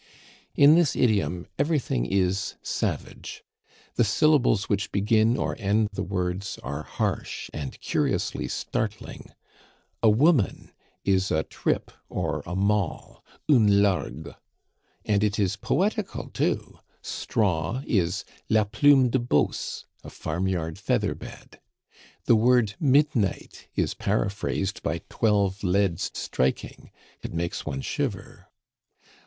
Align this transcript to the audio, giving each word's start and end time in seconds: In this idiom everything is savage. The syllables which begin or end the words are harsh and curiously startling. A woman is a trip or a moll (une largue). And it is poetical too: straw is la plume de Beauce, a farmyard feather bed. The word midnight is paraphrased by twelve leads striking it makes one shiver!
In 0.55 0.73
this 0.73 0.95
idiom 0.95 1.45
everything 1.59 2.07
is 2.07 2.55
savage. 2.63 3.43
The 3.97 4.03
syllables 4.03 4.67
which 4.67 4.91
begin 4.91 5.37
or 5.37 5.55
end 5.59 5.89
the 5.93 6.01
words 6.01 6.57
are 6.63 6.81
harsh 6.81 7.51
and 7.53 7.79
curiously 7.81 8.47
startling. 8.47 9.31
A 10.01 10.09
woman 10.09 10.71
is 11.05 11.29
a 11.29 11.43
trip 11.43 11.91
or 12.09 12.41
a 12.47 12.55
moll 12.55 13.23
(une 13.47 13.83
largue). 13.83 14.33
And 15.05 15.23
it 15.23 15.37
is 15.37 15.55
poetical 15.55 16.29
too: 16.31 16.79
straw 17.03 17.83
is 17.85 18.25
la 18.49 18.63
plume 18.63 19.11
de 19.11 19.19
Beauce, 19.19 19.85
a 20.03 20.09
farmyard 20.09 20.79
feather 20.79 21.13
bed. 21.13 21.59
The 22.25 22.35
word 22.35 22.73
midnight 22.79 23.67
is 23.75 23.93
paraphrased 23.93 24.81
by 24.81 25.03
twelve 25.11 25.63
leads 25.63 26.09
striking 26.15 26.89
it 27.21 27.35
makes 27.35 27.67
one 27.67 27.81
shiver! 27.81 28.47